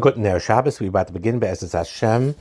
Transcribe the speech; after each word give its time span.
Good 0.00 0.16
Ner 0.16 0.40
Shabbos, 0.40 0.80
we're 0.80 0.88
about 0.88 1.08
to 1.08 1.12
begin 1.12 1.38
Be'ezes 1.38 1.72
Hashem, 1.72 2.34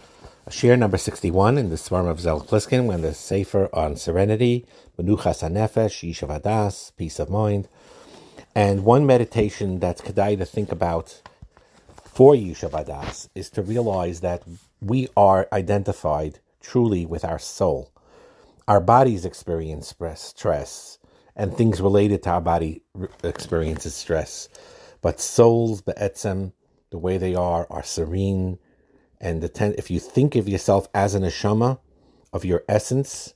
share 0.49 0.77
number 0.77 0.97
61 0.97 1.57
in 1.57 1.69
the 1.69 1.75
Swarm 1.75 2.07
of 2.07 2.21
Zel 2.21 2.39
Pliskin, 2.39 2.85
when 2.85 3.01
the 3.01 3.13
Sefer 3.13 3.69
on 3.73 3.97
Serenity, 3.97 4.65
Menuchas 4.97 5.43
HaNefesh, 5.43 6.09
Yishav 6.09 6.95
Peace 6.95 7.19
of 7.19 7.29
Mind. 7.29 7.67
And 8.55 8.85
one 8.85 9.05
meditation 9.05 9.79
that's 9.79 10.01
Kedai 10.01 10.37
to 10.37 10.45
think 10.45 10.71
about 10.71 11.21
for 12.05 12.33
Yishav 12.35 12.71
Hadas 12.71 13.27
is 13.35 13.49
to 13.49 13.61
realize 13.61 14.21
that 14.21 14.43
we 14.79 15.09
are 15.17 15.49
identified 15.51 16.39
truly 16.61 17.05
with 17.05 17.25
our 17.25 17.37
soul. 17.37 17.91
Our 18.65 18.79
bodies 18.79 19.25
experience 19.25 19.93
stress, 20.15 20.97
and 21.35 21.55
things 21.55 21.81
related 21.81 22.23
to 22.23 22.29
our 22.29 22.41
body 22.41 22.83
experiences 23.23 23.93
stress. 23.93 24.47
But 25.01 25.19
souls, 25.19 25.81
be'etzem, 25.81 26.53
the 26.91 26.99
way 26.99 27.17
they 27.17 27.33
are, 27.33 27.65
are 27.69 27.83
serene. 27.83 28.59
And 29.19 29.41
the 29.41 29.49
ten, 29.49 29.73
if 29.77 29.89
you 29.89 29.99
think 29.99 30.35
of 30.35 30.47
yourself 30.47 30.87
as 30.93 31.15
an 31.15 31.23
neshama, 31.23 31.79
of 32.33 32.45
your 32.45 32.63
essence, 32.69 33.33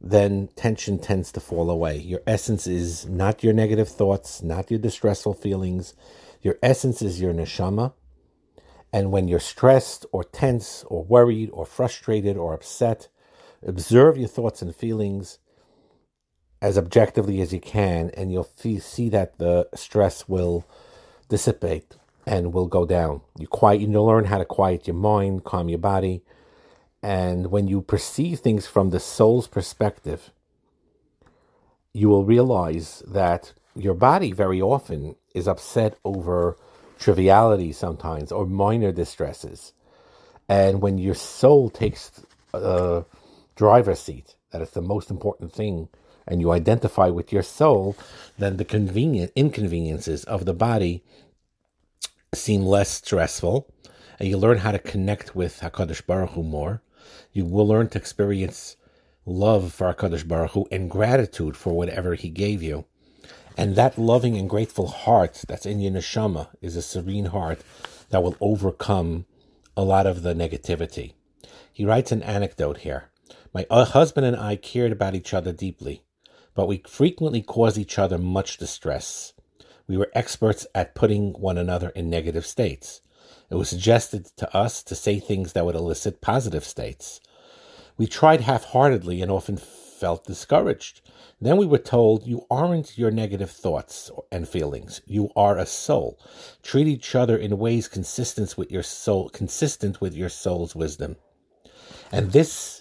then 0.00 0.48
tension 0.56 0.98
tends 0.98 1.30
to 1.32 1.40
fall 1.40 1.70
away. 1.70 1.98
Your 1.98 2.20
essence 2.26 2.66
is 2.66 3.06
not 3.06 3.44
your 3.44 3.52
negative 3.52 3.88
thoughts, 3.88 4.42
not 4.42 4.70
your 4.70 4.80
distressful 4.80 5.34
feelings. 5.34 5.94
Your 6.40 6.58
essence 6.62 7.02
is 7.02 7.20
your 7.20 7.34
neshama. 7.34 7.92
And 8.92 9.12
when 9.12 9.28
you're 9.28 9.38
stressed 9.38 10.06
or 10.12 10.24
tense 10.24 10.84
or 10.88 11.04
worried 11.04 11.50
or 11.52 11.66
frustrated 11.66 12.36
or 12.36 12.54
upset, 12.54 13.08
observe 13.64 14.16
your 14.16 14.28
thoughts 14.28 14.62
and 14.62 14.74
feelings 14.74 15.38
as 16.62 16.76
objectively 16.76 17.40
as 17.40 17.52
you 17.52 17.60
can, 17.60 18.10
and 18.10 18.30
you'll 18.30 18.50
see 18.80 19.08
that 19.08 19.38
the 19.38 19.68
stress 19.74 20.28
will 20.28 20.66
dissipate 21.28 21.96
and 22.26 22.52
will 22.52 22.66
go 22.66 22.86
down. 22.86 23.22
You 23.38 23.46
quiet, 23.46 23.80
you 23.80 23.88
learn 23.88 24.26
how 24.26 24.38
to 24.38 24.44
quiet 24.44 24.86
your 24.86 24.96
mind, 24.96 25.44
calm 25.44 25.68
your 25.68 25.78
body, 25.78 26.22
and 27.02 27.50
when 27.50 27.66
you 27.66 27.80
perceive 27.80 28.40
things 28.40 28.66
from 28.66 28.90
the 28.90 29.00
soul's 29.00 29.46
perspective, 29.46 30.30
you 31.92 32.08
will 32.08 32.24
realize 32.24 33.02
that 33.06 33.52
your 33.74 33.94
body 33.94 34.32
very 34.32 34.60
often 34.60 35.16
is 35.34 35.48
upset 35.48 35.96
over 36.04 36.56
triviality 36.98 37.72
sometimes 37.72 38.30
or 38.30 38.46
minor 38.46 38.92
distresses. 38.92 39.72
And 40.48 40.82
when 40.82 40.98
your 40.98 41.14
soul 41.14 41.70
takes 41.70 42.10
a 42.52 42.56
uh, 42.56 43.02
driver's 43.56 44.00
seat, 44.00 44.34
that 44.50 44.60
is 44.60 44.70
the 44.70 44.82
most 44.82 45.10
important 45.10 45.52
thing, 45.52 45.88
and 46.26 46.40
you 46.40 46.50
identify 46.50 47.08
with 47.08 47.32
your 47.32 47.42
soul, 47.42 47.96
then 48.38 48.56
the 48.56 48.64
convenient 48.64 49.32
inconveniences 49.34 50.24
of 50.24 50.44
the 50.44 50.52
body 50.52 51.02
seem 52.32 52.62
less 52.62 52.88
stressful, 52.88 53.66
and 54.20 54.28
you 54.28 54.38
learn 54.38 54.58
how 54.58 54.70
to 54.70 54.78
connect 54.78 55.34
with 55.34 55.58
Hakadosh 55.60 56.06
Baruch 56.06 56.30
Hu 56.30 56.44
more. 56.44 56.80
You 57.32 57.44
will 57.44 57.66
learn 57.66 57.88
to 57.88 57.98
experience 57.98 58.76
love 59.26 59.72
for 59.72 59.92
Hakadosh 59.92 60.28
Baruch 60.28 60.52
Hu 60.52 60.66
and 60.70 60.88
gratitude 60.88 61.56
for 61.56 61.72
whatever 61.72 62.14
He 62.14 62.28
gave 62.28 62.62
you. 62.62 62.84
And 63.56 63.74
that 63.74 63.98
loving 63.98 64.36
and 64.36 64.48
grateful 64.48 64.86
heart 64.86 65.42
that's 65.48 65.66
in 65.66 65.80
your 65.80 65.90
neshama 65.90 66.48
is 66.62 66.76
a 66.76 66.82
serene 66.82 67.26
heart 67.26 67.62
that 68.10 68.22
will 68.22 68.36
overcome 68.40 69.26
a 69.76 69.82
lot 69.82 70.06
of 70.06 70.22
the 70.22 70.32
negativity. 70.32 71.14
He 71.72 71.84
writes 71.84 72.12
an 72.12 72.22
anecdote 72.22 72.78
here. 72.78 73.10
My 73.52 73.66
uh, 73.68 73.86
husband 73.86 74.24
and 74.24 74.36
I 74.36 74.54
cared 74.54 74.92
about 74.92 75.16
each 75.16 75.34
other 75.34 75.52
deeply, 75.52 76.04
but 76.54 76.68
we 76.68 76.84
frequently 76.86 77.42
caused 77.42 77.76
each 77.76 77.98
other 77.98 78.18
much 78.18 78.56
distress. 78.56 79.32
We 79.90 79.96
were 79.96 80.12
experts 80.14 80.68
at 80.72 80.94
putting 80.94 81.32
one 81.32 81.58
another 81.58 81.88
in 81.88 82.08
negative 82.08 82.46
states. 82.46 83.00
It 83.50 83.56
was 83.56 83.68
suggested 83.68 84.26
to 84.36 84.56
us 84.56 84.84
to 84.84 84.94
say 84.94 85.18
things 85.18 85.52
that 85.52 85.66
would 85.66 85.74
elicit 85.74 86.20
positive 86.20 86.62
states. 86.62 87.20
We 87.98 88.06
tried 88.06 88.42
half 88.42 88.66
heartedly 88.66 89.20
and 89.20 89.32
often 89.32 89.56
felt 89.56 90.24
discouraged. 90.24 91.00
Then 91.40 91.56
we 91.56 91.66
were 91.66 91.76
told, 91.76 92.24
You 92.24 92.46
aren't 92.48 92.98
your 92.98 93.10
negative 93.10 93.50
thoughts 93.50 94.12
and 94.30 94.48
feelings. 94.48 95.00
You 95.06 95.30
are 95.34 95.58
a 95.58 95.66
soul. 95.66 96.20
Treat 96.62 96.86
each 96.86 97.16
other 97.16 97.36
in 97.36 97.58
ways 97.58 97.88
consistent 97.88 98.56
with 98.56 98.70
your 98.70 98.84
soul, 98.84 99.28
consistent 99.30 100.00
with 100.00 100.14
your 100.14 100.28
soul's 100.28 100.76
wisdom. 100.76 101.16
And 102.12 102.30
this 102.30 102.79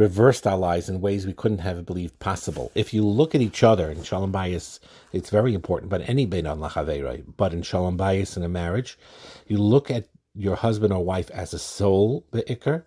reversed 0.00 0.46
our 0.46 0.58
lives 0.58 0.88
in 0.88 1.02
ways 1.02 1.26
we 1.26 1.34
couldn't 1.34 1.58
have 1.60 1.86
believed 1.86 2.18
possible. 2.20 2.72
If 2.74 2.94
you 2.94 3.06
look 3.06 3.36
at 3.36 3.42
each 3.42 3.62
other 3.62 3.90
in 3.90 4.02
Shalom 4.02 4.32
Bayis, 4.32 4.80
it's 5.12 5.30
very 5.30 5.54
important, 5.54 5.90
but 5.90 6.08
any 6.08 6.26
bin 6.26 6.46
on 6.48 6.60
Lachaverai, 6.60 7.24
but 7.36 7.52
in 7.54 7.62
Shalom 7.62 7.98
Bayis 7.98 8.36
in 8.36 8.44
a 8.44 8.48
marriage, 8.48 8.98
you 9.48 9.58
look 9.58 9.90
at 9.92 10.08
your 10.34 10.56
husband 10.56 10.92
or 10.92 11.04
wife 11.04 11.30
as 11.32 11.54
a 11.54 11.60
soul, 11.60 12.26
the 12.32 12.42
icker, 12.44 12.84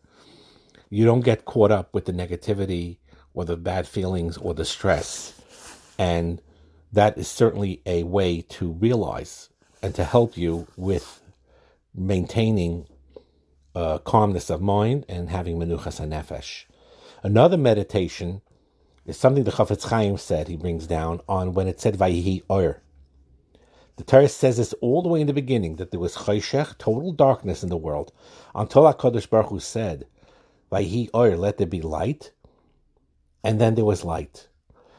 You 0.90 1.06
don't 1.06 1.22
get 1.22 1.46
caught 1.46 1.72
up 1.72 1.94
with 1.94 2.06
the 2.06 2.14
negativity 2.14 2.98
or 3.34 3.46
the 3.46 3.58
bad 3.58 3.88
feelings 3.88 4.38
or 4.38 4.56
the 4.56 4.66
stress. 4.66 5.34
And 6.00 6.42
that 6.94 7.18
is 7.18 7.30
certainly 7.30 7.82
a 7.86 8.04
way 8.04 8.42
to 8.58 8.72
realize 8.72 9.50
and 9.84 9.96
to 9.96 10.04
help 10.06 10.38
you 10.38 10.68
with 10.78 11.22
maintaining 11.96 12.88
uh, 13.76 14.00
calmness 14.00 14.50
of 14.52 14.62
mind 14.62 15.06
and 15.10 15.30
having 15.30 15.58
menuchas 15.60 16.02
nefesh. 16.08 16.66
Another 17.26 17.56
meditation 17.56 18.42
is 19.06 19.16
something 19.16 19.46
the 19.46 19.52
Chafetz 19.52 19.88
Chaim 19.88 20.18
said, 20.18 20.50
he 20.50 20.58
brings 20.58 20.86
down, 20.86 21.22
on 21.30 21.54
when 21.54 21.70
it 21.70 21.80
said 21.80 21.96
Vayihi 21.96 22.44
Oyer. 22.52 22.82
The 23.96 24.04
Torah 24.04 24.28
says 24.28 24.58
this 24.58 24.74
all 24.82 25.02
the 25.02 25.08
way 25.08 25.22
in 25.22 25.28
the 25.28 25.34
beginning, 25.34 25.78
that 25.78 25.92
there 25.92 26.02
was 26.02 26.16
Chayshech, 26.16 26.78
total 26.78 27.14
darkness 27.14 27.64
in 27.64 27.70
the 27.70 27.78
world, 27.78 28.12
until 28.54 28.84
HaKadosh 28.84 29.30
Baruch 29.30 29.52
Hu 29.52 29.62
said, 29.62 30.06
Vayihi 30.70 31.12
Oyer, 31.16 31.38
let 31.38 31.58
there 31.58 31.66
be 31.66 31.80
light, 31.80 32.32
and 33.42 33.60
then 33.62 33.76
there 33.76 33.86
was 33.86 34.04
light. 34.04 34.50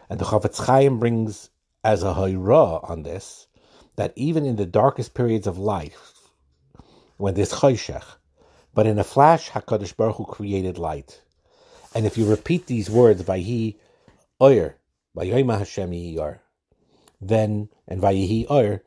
And 0.08 0.18
the 0.18 0.24
Chafetz 0.24 0.64
Chaim 0.64 0.98
brings 0.98 1.50
as 1.82 2.02
a 2.02 2.14
Hayra 2.14 2.88
on 2.88 3.02
this, 3.02 3.48
that 3.96 4.14
even 4.16 4.46
in 4.46 4.56
the 4.56 4.64
darkest 4.64 5.12
periods 5.12 5.46
of 5.46 5.58
life, 5.58 6.14
when 7.18 7.34
there's 7.34 7.52
Chayshech, 7.52 8.16
but 8.72 8.86
in 8.86 8.98
a 8.98 9.04
flash, 9.04 9.50
HaKadosh 9.50 9.94
Baruch 9.94 10.16
Hu 10.16 10.24
created 10.24 10.78
light. 10.78 11.20
And 11.94 12.06
if 12.06 12.18
you 12.18 12.28
repeat 12.28 12.66
these 12.66 12.90
words, 12.90 13.22
Vayhi 13.22 13.76
Oyer, 14.40 14.76
Vayoima 15.16 15.58
Hashem 15.58 15.90
Yiyar, 15.90 16.40
then, 17.20 17.68
and 17.86 18.00
Vayihi 18.02 18.50
Oyer, 18.50 18.82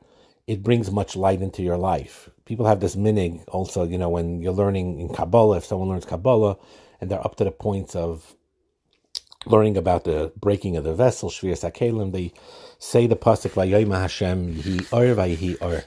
it 0.46 0.62
brings 0.62 0.90
much 0.90 1.16
light 1.16 1.42
into 1.42 1.62
your 1.62 1.76
life. 1.76 2.30
People 2.44 2.66
have 2.66 2.80
this 2.80 2.96
minig 2.96 3.44
also, 3.48 3.84
you 3.84 3.98
know, 3.98 4.08
when 4.08 4.40
you're 4.40 4.52
learning 4.52 5.00
in 5.00 5.08
Kabbalah, 5.08 5.58
if 5.58 5.64
someone 5.64 5.88
learns 5.88 6.04
Kabbalah 6.04 6.56
and 7.00 7.10
they're 7.10 7.24
up 7.24 7.36
to 7.36 7.44
the 7.44 7.50
points 7.50 7.96
of 7.96 8.34
learning 9.46 9.76
about 9.76 10.04
the 10.04 10.32
breaking 10.36 10.76
of 10.76 10.84
the 10.84 10.94
vessel, 10.94 11.30
Shvir 11.30 11.52
Sakelim, 11.52 12.12
they 12.12 12.32
say 12.78 13.06
the 13.06 13.16
pasuk 13.16 13.52
Vayoima 13.52 14.00
Hashem 14.00 14.54
Yihi 14.54 14.92
Oyer 14.92 15.14
Vayihi 15.14 15.62
Oyer. 15.62 15.84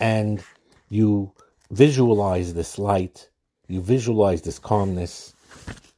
And 0.00 0.42
you 0.88 1.32
visualize 1.70 2.54
this 2.54 2.78
light, 2.78 3.28
you 3.68 3.80
visualize 3.80 4.42
this 4.42 4.58
calmness, 4.58 5.34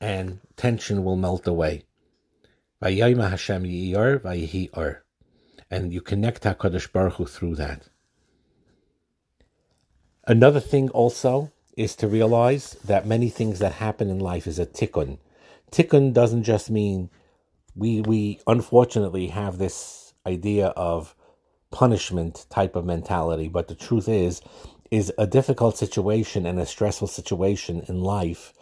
and 0.01 0.41
tension 0.57 1.05
will 1.05 1.17
melt 1.17 1.47
away. 1.47 1.85
And 2.81 2.97
you 5.93 6.01
connect 6.01 6.45
HaKadosh 6.45 6.93
Baruch 6.93 7.15
Hu 7.15 7.27
through 7.27 7.57
that. 7.57 7.89
Another 10.27 10.61
thing 10.61 10.89
also 10.91 11.53
is 11.77 11.97
to 11.97 12.09
realize 12.09 12.73
that 12.85 13.07
many 13.07 13.29
things 13.29 13.59
that 13.61 13.73
happen 13.73 14.11
in 14.11 14.19
life 14.19 14.47
is 14.47 14.59
a 14.59 14.67
tikkun. 14.67 15.19
Tikkun 15.71 16.13
doesn't 16.13 16.45
just 16.45 16.71
mean 16.71 17.11
we 17.75 18.01
we 18.01 18.41
unfortunately 18.47 19.29
have 19.29 19.59
this 19.59 20.15
idea 20.27 20.69
of 20.69 21.15
punishment 21.71 22.47
type 22.51 22.77
of 22.77 22.85
mentality, 22.85 23.49
but 23.49 23.69
the 23.69 23.75
truth 23.75 24.09
is 24.09 24.41
is 24.91 25.13
a 25.19 25.27
difficult 25.27 25.77
situation 25.77 26.47
and 26.47 26.59
a 26.59 26.67
stressful 26.67 27.09
situation 27.09 27.85
in 27.89 28.03
life 28.03 28.53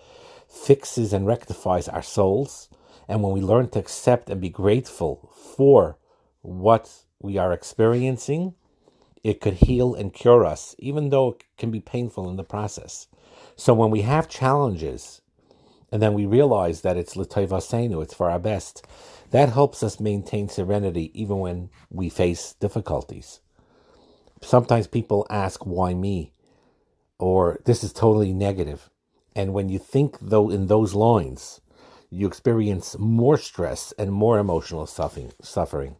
fixes 0.49 1.13
and 1.13 1.27
rectifies 1.27 1.89
our 1.89 2.03
souls. 2.03 2.69
And 3.09 3.23
when 3.23 3.33
we 3.33 3.41
learn 3.41 3.69
to 3.71 3.79
accept 3.79 4.31
and 4.31 4.41
be 4.41 4.49
grateful 4.49 5.33
for 5.57 5.99
what 6.43 6.91
we 7.21 7.39
are 7.39 7.53
experiencing, 7.53 8.55
it 9.23 9.41
could 9.41 9.55
heal 9.55 9.95
and 9.95 10.13
cure 10.13 10.45
us, 10.45 10.77
even 10.79 11.11
though 11.11 11.31
it 11.31 11.45
can 11.57 11.71
be 11.71 11.81
painful 11.81 12.29
in 12.29 12.37
the 12.37 12.45
process. 12.45 13.09
So 13.57 13.75
when 13.75 13.91
we 13.91 14.03
have 14.03 14.29
challenges, 14.29 15.21
and 15.91 16.03
then 16.03 16.15
we 16.15 16.27
realize 16.27 16.83
that 16.83 16.97
it's 16.97 17.17
l'toivasenu, 17.17 18.03
it's 18.03 18.15
for 18.15 18.31
our 18.31 18.39
best, 18.39 18.85
that 19.31 19.49
helps 19.51 19.83
us 19.83 19.99
maintain 20.01 20.49
serenity 20.49 21.11
even 21.21 21.39
when 21.39 21.71
we 21.91 22.09
face 22.09 22.55
difficulties. 22.55 23.41
Sometimes 24.43 24.87
people 24.87 25.27
ask, 25.31 25.65
why 25.65 25.95
me? 25.95 26.33
Or 27.19 27.61
this 27.65 27.83
is 27.83 27.93
totally 27.93 28.33
negative. 28.33 28.91
And 29.37 29.53
when 29.53 29.69
you 29.69 29.79
think 29.79 30.17
though 30.21 30.49
in 30.49 30.67
those 30.67 30.95
lines, 30.95 31.61
you 32.09 32.27
experience 32.27 32.97
more 32.99 33.37
stress 33.37 33.93
and 33.99 34.11
more 34.11 34.39
emotional 34.39 34.87
suffering. 34.87 35.97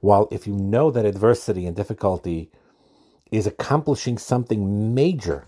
While 0.00 0.28
if 0.30 0.46
you 0.46 0.52
know 0.52 0.90
that 0.90 1.06
adversity 1.06 1.66
and 1.66 1.74
difficulty 1.74 2.50
is 3.32 3.46
accomplishing 3.46 4.18
something 4.18 4.94
major, 4.94 5.46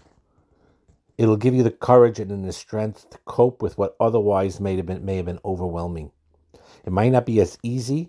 it'll 1.18 1.36
give 1.36 1.54
you 1.54 1.62
the 1.62 1.70
courage 1.70 2.18
and 2.18 2.44
the 2.44 2.52
strength 2.52 3.10
to 3.10 3.18
cope 3.26 3.60
with 3.60 3.76
what 3.76 3.96
otherwise 4.00 4.58
may 4.58 4.76
have 4.76 4.86
been, 4.86 5.04
may 5.04 5.16
have 5.16 5.26
been 5.26 5.40
overwhelming. 5.44 6.10
It 6.86 6.92
might 6.92 7.12
not 7.12 7.26
be 7.26 7.38
as 7.40 7.58
easy, 7.62 8.08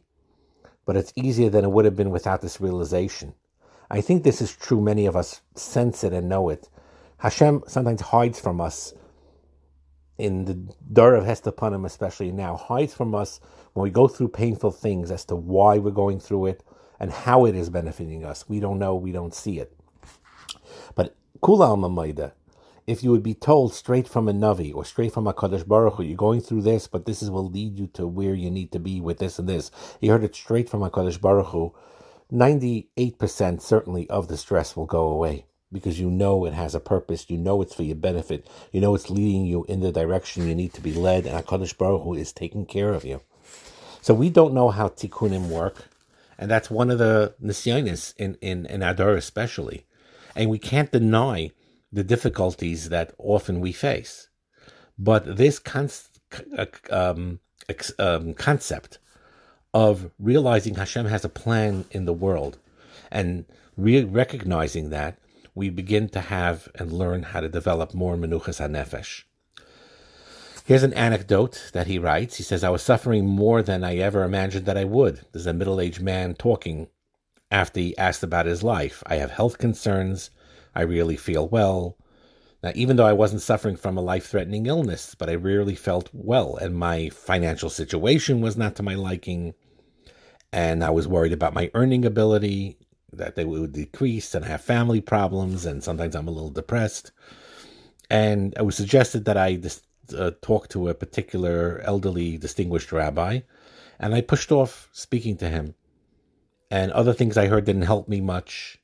but 0.85 0.95
it's 0.95 1.11
easier 1.17 1.49
than 1.49 1.65
it 1.65 1.71
would 1.71 1.83
have 1.83 1.97
been 1.97 2.11
without 2.11 2.41
this 2.41 2.61
realization. 2.61 3.33
I 3.89 3.99
think 3.99 4.23
this 4.23 4.41
is 4.41 4.55
true. 4.55 4.79
Many 4.79 5.05
of 5.05 5.17
us 5.17 5.41
sense 5.55 6.05
it 6.05 6.13
and 6.13 6.29
know 6.29 6.47
it. 6.47 6.69
Hashem 7.21 7.61
sometimes 7.67 8.01
hides 8.01 8.39
from 8.39 8.59
us 8.59 8.95
in 10.17 10.45
the 10.45 10.55
Dur 10.91 11.13
of 11.13 11.25
Hestapanim, 11.25 11.85
especially 11.85 12.31
now, 12.31 12.55
hides 12.55 12.95
from 12.95 13.13
us 13.13 13.39
when 13.73 13.83
we 13.83 13.91
go 13.91 14.07
through 14.07 14.29
painful 14.29 14.71
things 14.71 15.11
as 15.11 15.23
to 15.25 15.35
why 15.35 15.77
we're 15.77 15.91
going 15.91 16.19
through 16.19 16.47
it 16.47 16.63
and 16.99 17.11
how 17.11 17.45
it 17.45 17.53
is 17.53 17.69
benefiting 17.69 18.25
us. 18.25 18.49
We 18.49 18.59
don't 18.59 18.79
know, 18.79 18.95
we 18.95 19.11
don't 19.11 19.35
see 19.35 19.59
it. 19.59 19.71
But 20.95 21.15
Kula 21.43 21.67
Alma 21.67 22.33
if 22.87 23.03
you 23.03 23.11
would 23.11 23.21
be 23.21 23.35
told 23.35 23.75
straight 23.75 24.07
from 24.07 24.27
a 24.27 24.33
Navi 24.33 24.73
or 24.73 24.83
straight 24.83 25.13
from 25.13 25.27
a 25.27 25.33
Kadosh 25.33 25.67
Baruch 25.67 25.93
Hu, 25.93 26.03
you're 26.03 26.17
going 26.17 26.41
through 26.41 26.63
this, 26.63 26.87
but 26.87 27.05
this 27.05 27.21
is, 27.21 27.29
will 27.29 27.47
lead 27.47 27.77
you 27.77 27.85
to 27.93 28.07
where 28.07 28.33
you 28.33 28.49
need 28.49 28.71
to 28.71 28.79
be 28.79 28.99
with 28.99 29.19
this 29.19 29.37
and 29.37 29.47
this. 29.47 29.69
You 29.99 30.09
heard 30.09 30.23
it 30.23 30.35
straight 30.35 30.69
from 30.69 30.81
a 30.81 30.89
Kadosh 30.89 31.21
Baruch 31.21 31.47
Hu. 31.49 31.75
98% 32.33 33.61
certainly 33.61 34.09
of 34.09 34.27
the 34.27 34.37
stress 34.37 34.75
will 34.75 34.87
go 34.87 35.03
away 35.07 35.45
because 35.71 35.99
you 35.99 36.09
know 36.09 36.45
it 36.45 36.53
has 36.53 36.75
a 36.75 36.79
purpose. 36.79 37.29
You 37.29 37.37
know 37.37 37.61
it's 37.61 37.75
for 37.75 37.83
your 37.83 37.95
benefit. 37.95 38.47
You 38.71 38.81
know 38.81 38.95
it's 38.95 39.09
leading 39.09 39.45
you 39.45 39.65
in 39.65 39.79
the 39.79 39.91
direction 39.91 40.47
you 40.47 40.55
need 40.55 40.73
to 40.73 40.81
be 40.81 40.93
led, 40.93 41.25
and 41.25 41.45
HaKadosh 41.45 41.77
Baruch 41.77 42.03
Hu 42.03 42.13
is 42.13 42.31
taking 42.31 42.65
care 42.65 42.93
of 42.93 43.05
you. 43.05 43.21
So 44.01 44.13
we 44.13 44.29
don't 44.29 44.53
know 44.53 44.69
how 44.69 44.89
tikkunim 44.89 45.47
work, 45.47 45.85
and 46.37 46.49
that's 46.49 46.71
one 46.71 46.89
of 46.89 46.97
the 46.97 47.35
nisyonis 47.41 48.15
in, 48.17 48.37
in, 48.41 48.65
in 48.65 48.81
Adar 48.81 49.15
especially. 49.15 49.85
And 50.35 50.49
we 50.49 50.59
can't 50.59 50.91
deny 50.91 51.51
the 51.91 52.03
difficulties 52.03 52.89
that 52.89 53.13
often 53.17 53.59
we 53.59 53.71
face. 53.71 54.29
But 54.97 55.37
this 55.37 55.59
con- 55.59 55.89
uh, 56.57 56.65
um, 56.89 57.39
um, 57.99 58.33
concept 58.33 58.99
of 59.73 60.11
realizing 60.19 60.75
Hashem 60.75 61.05
has 61.05 61.25
a 61.25 61.29
plan 61.29 61.85
in 61.91 62.05
the 62.05 62.13
world 62.13 62.57
and 63.11 63.45
re- 63.77 64.03
recognizing 64.03 64.89
that, 64.89 65.17
we 65.53 65.69
begin 65.69 66.09
to 66.09 66.21
have 66.21 66.69
and 66.75 66.91
learn 66.91 67.23
how 67.23 67.41
to 67.41 67.49
develop 67.49 67.93
more 67.93 68.15
menuchas 68.15 68.59
hanefesh. 68.59 69.23
Here's 70.65 70.83
an 70.83 70.93
anecdote 70.93 71.71
that 71.73 71.87
he 71.87 71.99
writes. 71.99 72.37
He 72.37 72.43
says, 72.43 72.63
I 72.63 72.69
was 72.69 72.83
suffering 72.83 73.25
more 73.25 73.61
than 73.61 73.83
I 73.83 73.97
ever 73.97 74.23
imagined 74.23 74.65
that 74.67 74.77
I 74.77 74.85
would. 74.85 75.21
There's 75.31 75.47
a 75.47 75.53
middle 75.53 75.81
aged 75.81 76.01
man 76.01 76.35
talking 76.35 76.87
after 77.49 77.79
he 77.79 77.97
asked 77.97 78.23
about 78.23 78.45
his 78.45 78.63
life. 78.63 79.03
I 79.05 79.15
have 79.15 79.31
health 79.31 79.57
concerns. 79.57 80.29
I 80.73 80.83
really 80.83 81.17
feel 81.17 81.47
well. 81.47 81.97
Now, 82.63 82.71
even 82.75 82.95
though 82.95 83.07
I 83.07 83.13
wasn't 83.13 83.41
suffering 83.41 83.75
from 83.75 83.97
a 83.97 84.01
life 84.01 84.27
threatening 84.27 84.67
illness, 84.67 85.15
but 85.15 85.29
I 85.29 85.35
rarely 85.35 85.75
felt 85.75 86.09
well, 86.13 86.55
and 86.57 86.75
my 86.75 87.09
financial 87.09 87.71
situation 87.71 88.39
was 88.39 88.55
not 88.55 88.75
to 88.75 88.83
my 88.83 88.93
liking. 88.93 89.55
And 90.53 90.83
I 90.83 90.91
was 90.91 91.07
worried 91.07 91.33
about 91.33 91.55
my 91.55 91.71
earning 91.73 92.05
ability, 92.05 92.77
that 93.13 93.35
they 93.35 93.45
would 93.45 93.73
decrease, 93.73 94.33
and 94.35 94.45
have 94.45 94.61
family 94.61 95.01
problems, 95.01 95.65
and 95.65 95.83
sometimes 95.83 96.15
I'm 96.15 96.27
a 96.27 96.31
little 96.31 96.49
depressed. 96.49 97.11
And 98.09 98.53
it 98.57 98.65
was 98.65 98.75
suggested 98.75 99.25
that 99.25 99.37
I 99.37 99.55
just 99.55 99.85
uh, 100.17 100.31
talk 100.41 100.67
to 100.69 100.89
a 100.89 100.93
particular 100.93 101.81
elderly, 101.85 102.37
distinguished 102.37 102.91
rabbi, 102.91 103.41
and 103.99 104.13
I 104.13 104.21
pushed 104.21 104.51
off 104.51 104.89
speaking 104.91 105.37
to 105.37 105.49
him. 105.49 105.75
And 106.69 106.91
other 106.91 107.13
things 107.13 107.37
I 107.37 107.47
heard 107.47 107.65
didn't 107.65 107.83
help 107.83 108.07
me 108.07 108.21
much. 108.21 108.79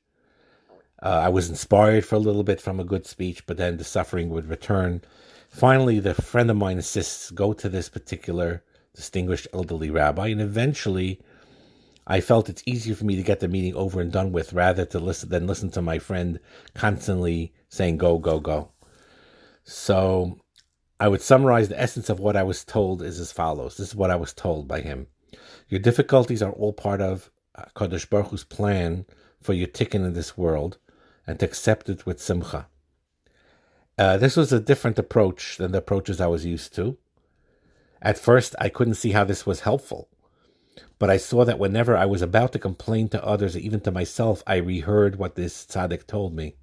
Uh, 1.02 1.20
I 1.24 1.28
was 1.28 1.48
inspired 1.48 2.04
for 2.04 2.16
a 2.16 2.20
little 2.20 2.42
bit 2.42 2.60
from 2.60 2.80
a 2.80 2.84
good 2.84 3.06
speech, 3.06 3.46
but 3.46 3.56
then 3.56 3.76
the 3.76 3.84
suffering 3.84 4.30
would 4.30 4.48
return. 4.48 5.02
Finally, 5.48 6.00
the 6.00 6.14
friend 6.14 6.50
of 6.50 6.56
mine 6.56 6.76
insists 6.76 7.30
go 7.30 7.52
to 7.52 7.68
this 7.68 7.88
particular 7.88 8.62
distinguished 8.94 9.48
elderly 9.54 9.90
rabbi, 9.90 10.28
and 10.28 10.40
eventually, 10.40 11.20
I 12.08 12.20
felt 12.20 12.48
it's 12.48 12.62
easier 12.66 12.94
for 12.94 13.04
me 13.04 13.16
to 13.16 13.22
get 13.22 13.40
the 13.40 13.48
meeting 13.48 13.74
over 13.74 14.00
and 14.00 14.10
done 14.10 14.32
with 14.32 14.54
rather 14.54 14.86
to 14.86 14.98
listen 14.98 15.28
than 15.28 15.46
listen 15.46 15.70
to 15.72 15.82
my 15.82 15.98
friend 15.98 16.40
constantly 16.74 17.52
saying 17.68 17.98
go 17.98 18.18
go 18.18 18.40
go. 18.40 18.70
So, 19.62 20.40
I 20.98 21.08
would 21.08 21.20
summarize 21.20 21.68
the 21.68 21.80
essence 21.80 22.08
of 22.08 22.18
what 22.18 22.34
I 22.34 22.42
was 22.42 22.64
told 22.64 23.02
is 23.02 23.20
as 23.20 23.30
follows. 23.30 23.76
This 23.76 23.88
is 23.88 23.94
what 23.94 24.10
I 24.10 24.16
was 24.16 24.32
told 24.32 24.66
by 24.66 24.80
him. 24.80 25.06
Your 25.68 25.80
difficulties 25.80 26.42
are 26.42 26.52
all 26.52 26.72
part 26.72 27.02
of 27.02 27.30
Kadosh 27.76 28.08
Baruch 28.08 28.30
Hu's 28.30 28.44
plan 28.44 29.04
for 29.40 29.52
your 29.52 29.68
tikkun 29.68 30.06
in 30.06 30.14
this 30.14 30.36
world 30.36 30.78
and 31.26 31.38
to 31.38 31.46
accept 31.46 31.88
it 31.88 32.06
with 32.06 32.22
simcha. 32.22 32.66
Uh, 33.98 34.16
this 34.16 34.36
was 34.36 34.52
a 34.52 34.60
different 34.60 34.98
approach 34.98 35.56
than 35.58 35.72
the 35.72 35.78
approaches 35.78 36.20
I 36.20 36.26
was 36.26 36.46
used 36.46 36.74
to. 36.76 36.96
At 38.00 38.18
first, 38.18 38.54
I 38.60 38.68
couldn't 38.68 38.94
see 38.94 39.10
how 39.10 39.24
this 39.24 39.44
was 39.44 39.60
helpful, 39.60 40.08
but 40.98 41.10
I 41.10 41.16
saw 41.16 41.44
that 41.44 41.58
whenever 41.58 41.96
I 41.96 42.06
was 42.06 42.22
about 42.22 42.52
to 42.52 42.58
complain 42.58 43.08
to 43.10 43.24
others, 43.24 43.56
even 43.56 43.80
to 43.80 43.90
myself, 43.90 44.42
I 44.46 44.56
reheard 44.56 45.16
what 45.16 45.34
this 45.34 45.64
tzaddik 45.64 46.06
told 46.06 46.34
me. 46.34 46.56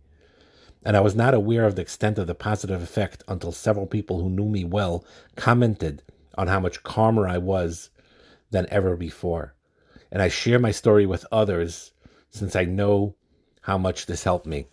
And 0.85 0.95
I 0.95 0.99
was 0.99 1.15
not 1.15 1.33
aware 1.33 1.65
of 1.65 1.75
the 1.75 1.81
extent 1.81 2.19
of 2.19 2.27
the 2.27 2.35
positive 2.35 2.81
effect 2.81 3.23
until 3.27 3.51
several 3.51 3.87
people 3.87 4.21
who 4.21 4.29
knew 4.29 4.47
me 4.47 4.63
well 4.63 5.03
commented 5.35 6.03
on 6.37 6.47
how 6.47 6.59
much 6.59 6.83
calmer 6.83 7.27
I 7.27 7.37
was 7.39 7.89
than 8.51 8.67
ever 8.69 8.95
before. 8.95 9.55
And 10.11 10.21
I 10.21 10.27
share 10.27 10.59
my 10.59 10.71
story 10.71 11.05
with 11.05 11.25
others 11.31 11.91
since 12.29 12.55
I 12.55 12.65
know 12.65 13.15
how 13.61 13.77
much 13.77 14.05
this 14.05 14.23
helped 14.23 14.45
me. 14.45 14.67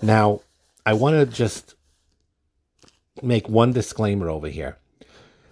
Now, 0.00 0.40
I 0.84 0.94
want 0.94 1.14
to 1.14 1.26
just 1.26 1.76
make 3.22 3.48
one 3.48 3.72
disclaimer 3.72 4.28
over 4.28 4.48
here. 4.48 4.78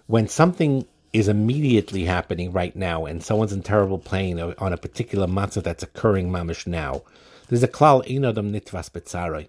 When 0.07 0.27
something 0.27 0.85
is 1.13 1.27
immediately 1.27 2.05
happening 2.05 2.51
right 2.51 2.75
now 2.75 3.05
and 3.05 3.23
someone's 3.23 3.51
in 3.51 3.61
terrible 3.61 3.99
pain 3.99 4.39
on 4.39 4.73
a 4.73 4.77
particular 4.77 5.27
matzah 5.27 5.63
that's 5.63 5.83
occurring 5.83 6.29
mamish 6.29 6.65
now, 6.65 7.01
there's 7.47 7.63
a 7.63 7.67
klal 7.67 8.05
inodam 8.07 8.51
nitvas 8.51 8.89
betzaroi. 8.89 9.47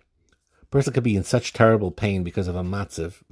Person 0.70 0.92
could 0.92 1.04
be 1.04 1.16
in 1.16 1.22
such 1.22 1.52
terrible 1.52 1.90
pain 1.90 2.24
because 2.24 2.48
of 2.48 2.56
a 2.56 2.64
matzav 2.64 3.22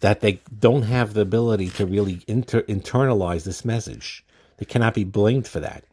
that 0.00 0.20
they 0.20 0.40
don't 0.58 0.82
have 0.82 1.14
the 1.14 1.22
ability 1.22 1.70
to 1.70 1.86
really 1.86 2.22
inter- 2.26 2.62
internalize 2.62 3.44
this 3.44 3.64
message. 3.64 4.24
They 4.58 4.66
cannot 4.66 4.94
be 4.94 5.04
blamed 5.04 5.48
for 5.48 5.60
that. 5.60 5.84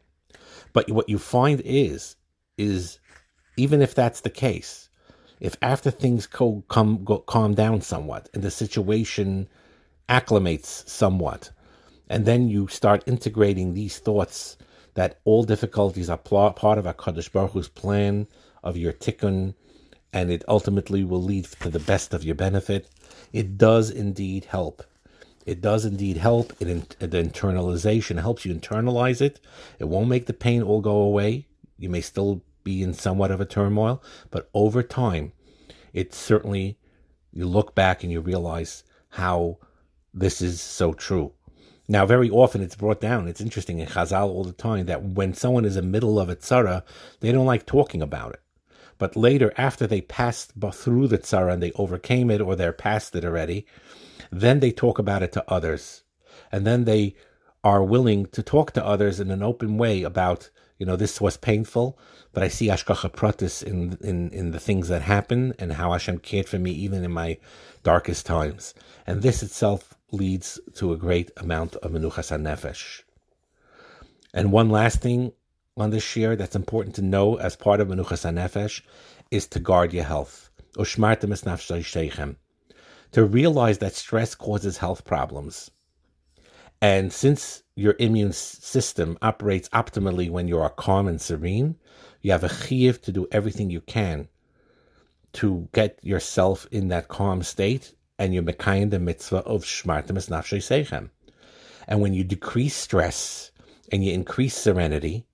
But 0.72 0.90
what 0.90 1.08
you 1.08 1.18
find 1.18 1.62
is, 1.64 2.16
is 2.58 2.98
even 3.56 3.80
if 3.80 3.94
that's 3.94 4.20
the 4.20 4.30
case, 4.30 4.90
if 5.40 5.56
after 5.62 5.90
things 5.90 6.26
co- 6.26 6.64
come 6.68 7.04
go, 7.04 7.18
calm 7.18 7.54
down 7.54 7.80
somewhat 7.80 8.28
and 8.34 8.42
the 8.42 8.50
situation 8.50 9.48
acclimates 10.08 10.88
somewhat, 10.88 11.50
and 12.08 12.26
then 12.26 12.48
you 12.48 12.68
start 12.68 13.04
integrating 13.06 13.74
these 13.74 13.98
thoughts 13.98 14.56
that 14.94 15.20
all 15.24 15.42
difficulties 15.44 16.08
are 16.08 16.18
pl- 16.18 16.52
part 16.52 16.78
of 16.78 16.84
Hakadosh 16.84 17.32
Baruch 17.32 17.52
Hu's 17.52 17.68
plan 17.68 18.26
of 18.62 18.76
your 18.76 18.92
tikkun, 18.92 19.54
and 20.12 20.30
it 20.30 20.44
ultimately 20.46 21.04
will 21.04 21.22
lead 21.22 21.44
to 21.60 21.70
the 21.70 21.80
best 21.80 22.14
of 22.14 22.24
your 22.24 22.36
benefit. 22.36 22.88
It 23.32 23.58
does 23.58 23.90
indeed 23.90 24.46
help 24.46 24.84
it 25.46 25.60
does 25.60 25.84
indeed 25.84 26.16
help. 26.16 26.52
It, 26.60 26.96
the 26.98 27.06
internalization 27.06 28.20
helps 28.20 28.44
you 28.44 28.54
internalize 28.54 29.20
it. 29.20 29.40
It 29.78 29.88
won't 29.88 30.08
make 30.08 30.26
the 30.26 30.32
pain 30.32 30.62
all 30.62 30.80
go 30.80 30.96
away. 30.96 31.46
You 31.78 31.88
may 31.88 32.00
still 32.00 32.42
be 32.62 32.82
in 32.82 32.94
somewhat 32.94 33.30
of 33.30 33.40
a 33.40 33.44
turmoil, 33.44 34.02
but 34.30 34.48
over 34.54 34.82
time, 34.82 35.32
it 35.92 36.14
certainly, 36.14 36.78
you 37.32 37.46
look 37.46 37.74
back 37.74 38.02
and 38.02 38.10
you 38.10 38.20
realize 38.20 38.84
how 39.10 39.58
this 40.14 40.40
is 40.40 40.60
so 40.60 40.94
true. 40.94 41.32
Now, 41.86 42.06
very 42.06 42.30
often 42.30 42.62
it's 42.62 42.76
brought 42.76 43.00
down. 43.00 43.28
It's 43.28 43.42
interesting 43.42 43.78
in 43.78 43.88
Chazal 43.88 44.28
all 44.28 44.44
the 44.44 44.52
time 44.52 44.86
that 44.86 45.02
when 45.02 45.34
someone 45.34 45.66
is 45.66 45.76
in 45.76 45.84
the 45.84 45.90
middle 45.90 46.18
of 46.18 46.30
a 46.30 46.36
tzara, 46.36 46.82
they 47.20 47.30
don't 47.30 47.44
like 47.44 47.66
talking 47.66 48.00
about 48.00 48.32
it. 48.32 48.40
But 48.96 49.16
later, 49.16 49.52
after 49.58 49.86
they 49.86 50.00
passed 50.00 50.52
through 50.72 51.08
the 51.08 51.18
tzara 51.18 51.52
and 51.52 51.62
they 51.62 51.72
overcame 51.72 52.30
it 52.30 52.40
or 52.40 52.56
they're 52.56 52.72
past 52.72 53.14
it 53.16 53.24
already, 53.24 53.66
then 54.30 54.60
they 54.60 54.70
talk 54.70 54.98
about 54.98 55.22
it 55.22 55.32
to 55.32 55.44
others. 55.50 56.04
And 56.50 56.66
then 56.66 56.84
they 56.84 57.16
are 57.62 57.82
willing 57.82 58.26
to 58.26 58.42
talk 58.42 58.72
to 58.72 58.84
others 58.84 59.20
in 59.20 59.30
an 59.30 59.42
open 59.42 59.76
way 59.76 60.04
about, 60.04 60.50
you 60.78 60.86
know, 60.86 60.96
this 60.96 61.20
was 61.20 61.36
painful, 61.36 61.98
but 62.32 62.42
I 62.42 62.48
see 62.48 62.68
Ashkacha 62.68 63.12
Pratis 63.12 63.62
in, 63.62 63.96
in, 64.00 64.30
in 64.30 64.50
the 64.50 64.60
things 64.60 64.88
that 64.88 65.02
happen 65.02 65.54
and 65.58 65.72
how 65.72 65.92
Hashem 65.92 66.18
cared 66.18 66.48
for 66.48 66.58
me 66.58 66.72
even 66.72 67.04
in 67.04 67.12
my 67.12 67.38
darkest 67.82 68.26
times. 68.26 68.74
And 69.06 69.22
this 69.22 69.42
itself 69.42 69.94
leads 70.10 70.60
to 70.74 70.92
a 70.92 70.96
great 70.96 71.30
amount 71.36 71.76
of 71.76 71.92
Menuchas 71.92 72.30
HaNefesh. 72.30 73.02
And 74.32 74.50
one 74.50 74.68
last 74.68 75.00
thing 75.00 75.32
on 75.76 75.90
this 75.90 76.16
year 76.16 76.34
that's 76.36 76.56
important 76.56 76.96
to 76.96 77.02
know 77.02 77.36
as 77.36 77.56
part 77.56 77.80
of 77.80 77.88
Menuchas 77.88 78.24
HaNefesh 78.24 78.82
is 79.30 79.46
to 79.48 79.60
guard 79.60 79.92
your 79.92 80.04
health 80.04 80.50
to 83.12 83.24
realize 83.24 83.78
that 83.78 83.94
stress 83.94 84.34
causes 84.34 84.78
health 84.78 85.04
problems. 85.04 85.70
And 86.84 87.10
since 87.14 87.62
your 87.76 87.96
immune 87.98 88.34
system 88.34 89.16
operates 89.22 89.70
optimally 89.70 90.28
when 90.28 90.48
you 90.48 90.58
are 90.58 90.68
calm 90.68 91.08
and 91.08 91.18
serene, 91.18 91.76
You 92.24 92.32
have 92.32 92.44
a 92.44 92.48
chiyuv 92.48 93.02
to 93.02 93.12
do 93.12 93.26
everything 93.30 93.70
you 93.70 93.82
can 93.82 94.28
to 95.34 95.68
get 95.74 95.98
yourself 96.02 96.66
in 96.70 96.88
that 96.88 97.08
calm 97.08 97.42
state, 97.42 97.94
and 98.18 98.32
you're 98.32 98.42
mekayim 98.42 98.90
the 98.90 98.98
mitzvah 98.98 99.44
of 99.44 99.64
shmartem 99.64 100.16
es 100.16 100.30
nafshay 100.30 100.58
seichem. 100.58 101.10
And 101.86 102.00
when 102.00 102.14
you 102.14 102.24
decrease 102.24 102.74
stress 102.74 103.50
and 103.92 104.02
you 104.02 104.12
increase 104.12 104.56
serenity, 104.56 105.26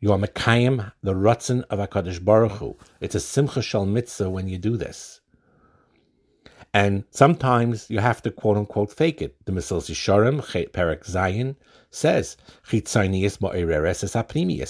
you 0.00 0.12
are 0.12 0.18
mekayim 0.18 0.92
the 1.02 1.14
rutzen 1.14 1.62
of 1.70 1.78
Hakadosh 1.78 2.24
Baruch 2.24 2.58
Hu. 2.58 2.76
It's 3.00 3.14
a 3.14 3.20
simcha 3.20 3.62
shal 3.62 3.86
mitzvah 3.86 4.30
when 4.30 4.48
you 4.48 4.58
do 4.58 4.76
this. 4.76 5.20
And 6.78 7.02
sometimes 7.10 7.90
you 7.90 7.98
have 7.98 8.22
to 8.22 8.30
quote 8.30 8.56
unquote 8.56 8.92
fake 8.92 9.20
it. 9.20 9.34
The 9.46 9.50
Mesilas 9.50 9.90
Yesharim, 9.90 10.38
Perek 10.70 11.02
Zayin, 11.04 11.56
says, 11.90 12.36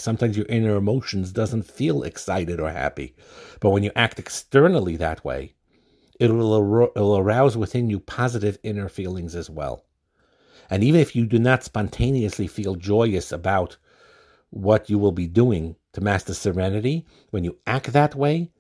Sometimes 0.01 0.37
your 0.39 0.47
inner 0.47 0.77
emotions 0.77 1.33
doesn't 1.33 1.71
feel 1.71 2.03
excited 2.03 2.61
or 2.61 2.71
happy. 2.71 3.15
But 3.61 3.71
when 3.73 3.83
you 3.83 3.93
act 3.95 4.19
externally 4.19 4.97
that 4.97 5.23
way, 5.23 5.53
it 6.19 6.31
will, 6.31 7.19
arouse 7.19 7.59
within 7.59 7.91
you 7.91 8.01
positive 8.01 8.57
inner 8.63 8.89
feelings 8.89 9.35
as 9.37 9.51
well. 9.51 9.85
And 10.71 10.83
even 10.83 11.03
if 11.03 11.15
you 11.15 11.27
do 11.27 11.39
not 11.39 11.63
spontaneously 11.63 12.47
feel 12.47 12.75
joyous 12.77 13.33
about 13.33 13.77
what 14.49 14.89
you 14.89 14.99
will 14.99 15.13
be 15.13 15.27
doing 15.27 15.77
to 15.93 16.01
master 16.01 16.33
serenity, 16.33 17.05
when 17.33 17.45
you 17.45 17.59
act 17.67 17.93
that 17.93 18.15
way, 18.15 18.51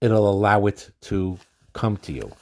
it'll 0.00 0.30
allow 0.30 0.64
it 0.64 0.92
to 1.02 1.38
come 1.74 1.98
to 1.98 2.12
you. 2.14 2.32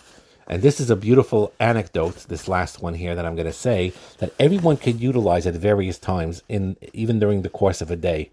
And 0.46 0.62
this 0.62 0.80
is 0.80 0.90
a 0.90 0.96
beautiful 0.96 1.52
anecdote, 1.58 2.26
this 2.28 2.48
last 2.48 2.82
one 2.82 2.94
here 2.94 3.14
that 3.14 3.24
I'm 3.24 3.34
going 3.34 3.46
to 3.46 3.52
say, 3.52 3.92
that 4.18 4.34
everyone 4.38 4.76
could 4.76 5.00
utilize 5.00 5.46
at 5.46 5.54
various 5.54 5.98
times, 5.98 6.42
in 6.48 6.76
even 6.92 7.18
during 7.18 7.42
the 7.42 7.48
course 7.48 7.80
of 7.80 7.90
a 7.90 7.96
day. 7.96 8.30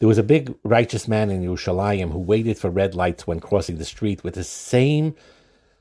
There 0.00 0.08
was 0.08 0.18
a 0.18 0.24
big 0.24 0.54
righteous 0.64 1.06
man 1.06 1.30
in 1.30 1.44
Yerushalayim 1.44 2.10
who 2.10 2.18
waited 2.18 2.58
for 2.58 2.70
red 2.70 2.96
lights 2.96 3.24
when 3.24 3.38
crossing 3.38 3.78
the 3.78 3.84
street 3.84 4.24
with 4.24 4.34
the 4.34 4.42
same 4.42 5.14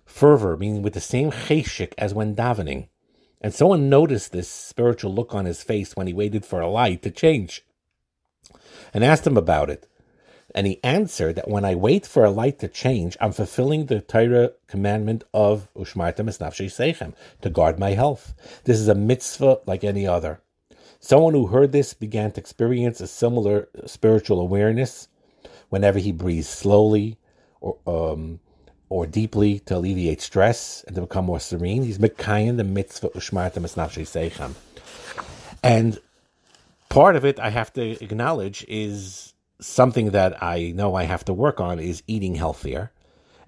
fervor, 0.06 0.56
meaning 0.58 0.84
with 0.84 0.94
the 0.94 1.00
same 1.00 1.32
cheshik 1.32 1.94
as 1.98 2.14
when 2.14 2.36
davening. 2.36 2.90
And 3.42 3.52
someone 3.52 3.90
noticed 3.90 4.32
this 4.32 4.48
spiritual 4.48 5.12
look 5.12 5.34
on 5.34 5.46
his 5.46 5.64
face 5.64 5.96
when 5.96 6.06
he 6.06 6.14
waited 6.14 6.46
for 6.46 6.62
a 6.62 6.70
light 6.70 7.02
to 7.02 7.10
change 7.10 7.66
and 8.94 9.04
asked 9.04 9.26
him 9.26 9.38
about 9.38 9.72
it. 9.72 9.88
And 10.54 10.68
he 10.68 10.84
answered 10.84 11.36
that 11.36 11.48
when 11.48 11.64
I 11.64 11.76
wait 11.76 12.06
for 12.06 12.26
a 12.26 12.32
light 12.32 12.60
to 12.60 12.68
change, 12.68 13.16
I'm 13.22 13.32
fulfilling 13.32 13.86
the 13.86 14.02
Torah 14.02 14.52
commandment 14.68 15.24
of 15.34 15.68
Ushmartem 15.76 16.28
Esnafshe 16.28 16.66
Seichem, 16.68 17.14
to 17.42 17.50
guard 17.50 17.80
my 17.80 17.92
health. 17.92 18.34
This 18.66 18.80
is 18.80 18.88
a 18.88 18.96
mitzvah 18.96 19.60
like 19.66 19.84
any 19.84 20.06
other. 20.06 20.42
Someone 21.00 21.34
who 21.34 21.48
heard 21.48 21.72
this 21.72 21.94
began 21.94 22.32
to 22.34 22.40
experience 22.40 23.02
a 23.02 23.08
similar 23.08 23.70
spiritual 23.86 24.40
awareness 24.40 25.08
whenever 25.70 26.00
he 26.00 26.12
breathes 26.12 26.50
slowly 26.50 27.18
or 27.60 27.78
um, 27.88 28.40
or 28.90 29.08
deeply 29.08 29.58
to 29.60 29.78
alleviate 29.78 30.22
stress 30.22 30.84
and 30.86 30.96
to 30.96 31.02
become 31.02 31.26
more 31.26 31.40
serene. 31.40 31.84
He's 31.84 31.98
mekayin 31.98 32.58
the 32.58 32.66
mitzvah 32.66 33.10
Ushmartem 33.10 33.64
Esnafshe 33.64 34.04
Seichem. 34.04 34.54
And 35.64 35.98
part 36.90 37.16
of 37.16 37.24
it 37.24 37.40
I 37.40 37.52
have 37.52 37.72
to 37.74 38.04
acknowledge 38.04 38.66
is 38.68 39.34
something 39.62 40.12
that 40.12 40.42
I 40.44 40.74
know 40.76 40.96
I 40.96 41.04
have 41.04 41.24
to 41.26 41.34
work 41.34 41.62
on 41.62 41.80
is 41.80 42.04
eating 42.08 42.36
healthier. 42.36 42.92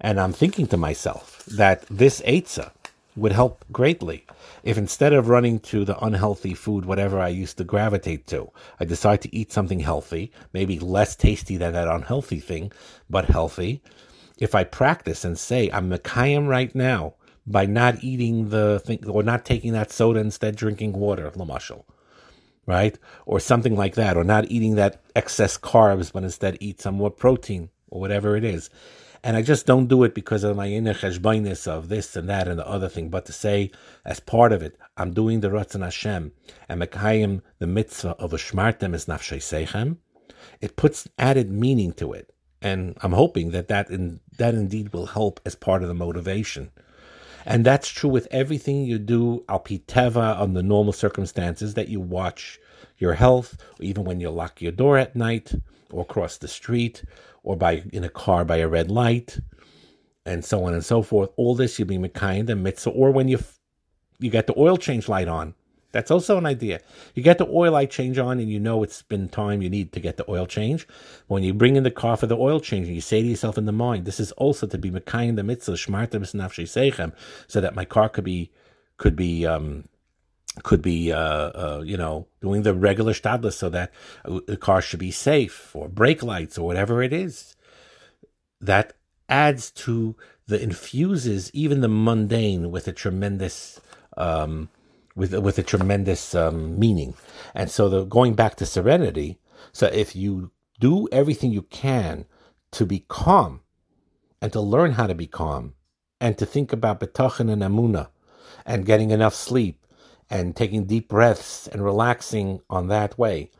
And 0.00 0.20
I'm 0.20 0.32
thinking 0.32 0.66
to 0.68 0.76
myself 0.76 1.44
that 1.46 1.84
this 1.90 2.20
Eitzah 2.22 2.72
would 3.16 3.32
help 3.32 3.64
greatly 3.70 4.26
if 4.62 4.76
instead 4.76 5.12
of 5.12 5.28
running 5.28 5.60
to 5.60 5.84
the 5.84 5.98
unhealthy 6.04 6.54
food, 6.54 6.84
whatever 6.84 7.20
I 7.20 7.28
used 7.28 7.58
to 7.58 7.64
gravitate 7.64 8.26
to, 8.28 8.50
I 8.80 8.84
decide 8.84 9.20
to 9.22 9.34
eat 9.34 9.52
something 9.52 9.80
healthy, 9.80 10.32
maybe 10.52 10.78
less 10.78 11.14
tasty 11.14 11.56
than 11.56 11.74
that 11.74 11.88
unhealthy 11.88 12.40
thing, 12.40 12.72
but 13.08 13.26
healthy. 13.26 13.82
If 14.38 14.54
I 14.54 14.64
practice 14.64 15.24
and 15.24 15.38
say, 15.38 15.70
I'm 15.72 15.90
Mekayim 15.90 16.48
right 16.48 16.74
now 16.74 17.14
by 17.46 17.66
not 17.66 18.02
eating 18.02 18.48
the 18.48 18.80
thing 18.84 19.06
or 19.08 19.22
not 19.22 19.44
taking 19.44 19.72
that 19.74 19.92
soda, 19.92 20.18
instead 20.18 20.56
drinking 20.56 20.94
water, 20.94 21.30
Lamashal 21.32 21.84
right? 22.66 22.98
Or 23.26 23.40
something 23.40 23.76
like 23.76 23.94
that, 23.94 24.16
or 24.16 24.24
not 24.24 24.50
eating 24.50 24.76
that 24.76 25.02
excess 25.14 25.58
carbs, 25.58 26.12
but 26.12 26.24
instead 26.24 26.58
eat 26.60 26.80
some 26.80 26.94
more 26.94 27.10
protein 27.10 27.70
or 27.88 28.00
whatever 28.00 28.36
it 28.36 28.44
is. 28.44 28.70
And 29.22 29.38
I 29.38 29.42
just 29.42 29.64
don't 29.64 29.86
do 29.86 30.04
it 30.04 30.14
because 30.14 30.44
of 30.44 30.54
my 30.54 30.68
inner 30.68 30.92
cheshbainis 30.92 31.66
of 31.66 31.88
this 31.88 32.14
and 32.14 32.28
that 32.28 32.46
and 32.46 32.58
the 32.58 32.68
other 32.68 32.90
thing, 32.90 33.08
but 33.08 33.24
to 33.24 33.32
say, 33.32 33.70
as 34.04 34.20
part 34.20 34.52
of 34.52 34.62
it, 34.62 34.76
I'm 34.98 35.14
doing 35.14 35.40
the 35.40 35.48
Ratzon 35.48 35.82
Hashem 35.82 36.32
and 36.68 36.82
Mekayim, 36.82 37.40
the 37.58 37.66
mitzvah 37.66 38.16
of 38.18 38.34
a 38.34 38.36
shmartem 38.36 38.94
is 38.94 39.06
nafshay 39.06 39.38
seichem, 39.38 39.96
it 40.60 40.76
puts 40.76 41.08
added 41.18 41.50
meaning 41.50 41.94
to 41.94 42.12
it. 42.12 42.34
And 42.60 42.98
I'm 43.02 43.12
hoping 43.12 43.52
that 43.52 43.68
that, 43.68 43.88
in, 43.88 44.20
that 44.36 44.54
indeed 44.54 44.92
will 44.92 45.06
help 45.06 45.40
as 45.46 45.54
part 45.54 45.82
of 45.82 45.88
the 45.88 45.94
motivation. 45.94 46.70
And 47.46 47.64
that's 47.64 47.88
true 47.88 48.10
with 48.10 48.28
everything 48.30 48.84
you 48.84 48.98
do 48.98 49.44
al 49.48 49.60
piteva 49.60 50.38
on 50.38 50.54
the 50.54 50.62
normal 50.62 50.92
circumstances 50.92 51.74
that 51.74 51.88
you 51.88 52.00
watch 52.00 52.58
your 52.98 53.14
health, 53.14 53.56
even 53.80 54.04
when 54.04 54.20
you 54.20 54.30
lock 54.30 54.62
your 54.62 54.72
door 54.72 54.96
at 54.98 55.14
night 55.14 55.54
or 55.90 56.04
cross 56.04 56.38
the 56.38 56.48
street 56.48 57.04
or 57.42 57.56
by 57.56 57.82
in 57.92 58.04
a 58.04 58.08
car 58.08 58.44
by 58.44 58.56
a 58.56 58.68
red 58.68 58.90
light 58.90 59.38
and 60.26 60.44
so 60.44 60.64
on 60.64 60.72
and 60.72 60.84
so 60.84 61.02
forth. 61.02 61.30
All 61.36 61.54
this 61.54 61.78
you'll 61.78 61.88
be 61.88 61.98
mekayim 61.98 62.48
and 62.48 62.62
mitzvah, 62.62 62.90
or 62.90 63.10
when 63.10 63.28
you 63.28 63.38
you 64.18 64.30
get 64.30 64.46
the 64.46 64.58
oil 64.58 64.76
change 64.76 65.08
light 65.08 65.28
on 65.28 65.54
that's 65.94 66.10
also 66.10 66.36
an 66.36 66.44
idea. 66.44 66.80
You 67.14 67.22
get 67.22 67.38
the 67.38 67.46
oil 67.46 67.70
light 67.70 67.88
change 67.88 68.18
on 68.18 68.40
and 68.40 68.50
you 68.50 68.58
know 68.58 68.82
it's 68.82 69.02
been 69.02 69.28
time 69.28 69.62
you 69.62 69.70
need 69.70 69.92
to 69.92 70.00
get 70.00 70.16
the 70.16 70.28
oil 70.28 70.44
change. 70.44 70.88
When 71.28 71.44
you 71.44 71.54
bring 71.54 71.76
in 71.76 71.84
the 71.84 71.90
car 71.92 72.16
for 72.16 72.26
the 72.26 72.36
oil 72.36 72.58
change 72.58 72.88
and 72.88 72.96
you 72.96 73.00
say 73.00 73.22
to 73.22 73.28
yourself 73.28 73.56
in 73.56 73.64
the 73.64 73.70
mind, 73.70 74.04
this 74.04 74.18
is 74.18 74.32
also 74.32 74.66
to 74.66 74.76
be 74.76 74.90
Mekayim 74.90 75.36
the 75.36 75.44
mitzvah, 75.44 75.74
Shmarta 75.74 76.18
Seichem, 76.18 77.12
so 77.46 77.60
that 77.60 77.76
my 77.76 77.84
car 77.84 78.08
could 78.08 78.24
be, 78.24 78.50
could 78.96 79.14
be, 79.14 79.46
um, 79.46 79.84
could 80.64 80.82
be, 80.82 81.12
uh, 81.12 81.18
uh, 81.18 81.82
you 81.86 81.96
know, 81.96 82.26
doing 82.40 82.64
the 82.64 82.74
regular 82.74 83.12
stadless 83.12 83.52
so 83.52 83.68
that 83.68 83.92
the 84.46 84.56
car 84.56 84.82
should 84.82 84.98
be 84.98 85.12
safe 85.12 85.76
or 85.76 85.88
brake 85.88 86.24
lights 86.24 86.58
or 86.58 86.66
whatever 86.66 87.04
it 87.04 87.12
is. 87.12 87.54
That 88.60 88.94
adds 89.28 89.70
to 89.70 90.16
the 90.48 90.60
infuses 90.60 91.52
even 91.54 91.82
the 91.82 91.88
mundane 91.88 92.72
with 92.72 92.88
a 92.88 92.92
tremendous, 92.92 93.80
um, 94.16 94.70
with 95.14 95.34
with 95.34 95.58
a 95.58 95.62
tremendous 95.62 96.34
um, 96.34 96.78
meaning. 96.78 97.14
And 97.54 97.70
so, 97.70 97.88
the, 97.88 98.04
going 98.04 98.34
back 98.34 98.56
to 98.56 98.66
serenity, 98.66 99.38
so 99.72 99.86
if 99.86 100.16
you 100.16 100.50
do 100.80 101.08
everything 101.12 101.52
you 101.52 101.62
can 101.62 102.26
to 102.72 102.84
be 102.84 103.04
calm, 103.08 103.60
and 104.42 104.52
to 104.52 104.60
learn 104.60 104.92
how 104.92 105.06
to 105.06 105.14
be 105.14 105.26
calm, 105.26 105.74
and 106.20 106.36
to 106.38 106.46
think 106.46 106.72
about 106.72 107.00
betachin 107.00 107.50
and 107.50 107.62
amuna, 107.62 108.08
and 108.66 108.86
getting 108.86 109.10
enough 109.10 109.34
sleep, 109.34 109.86
and 110.30 110.56
taking 110.56 110.84
deep 110.84 111.08
breaths 111.08 111.68
and 111.68 111.84
relaxing 111.84 112.60
on 112.68 112.88
that 112.88 113.16
way, 113.18 113.50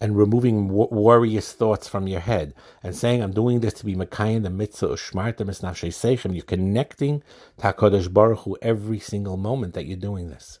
and 0.00 0.16
removing 0.16 0.68
worrious 0.68 1.52
thoughts 1.52 1.88
from 1.88 2.06
your 2.06 2.20
head 2.20 2.54
and 2.82 2.94
saying, 2.94 3.20
I'm 3.20 3.32
doing 3.32 3.60
this 3.60 3.74
to 3.74 3.84
be 3.84 3.96
Makayan, 3.96 4.44
the 4.44 4.50
mitzvah 4.50 4.88
ushmarta 4.88 5.38
misnafshe 5.38 5.88
seichem. 5.88 6.34
You're 6.34 6.44
connecting 6.44 7.22
to 7.58 7.72
HaKadosh 7.72 8.12
Baruch 8.12 8.40
Hu 8.40 8.56
every 8.62 9.00
single 9.00 9.36
moment 9.36 9.74
that 9.74 9.86
you're 9.86 9.96
doing 9.96 10.28
this. 10.28 10.60